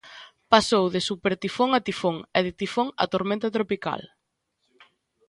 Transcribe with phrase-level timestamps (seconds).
[0.53, 4.01] Pasou de supertifón a tifón, e de tifón a tormenta tropical.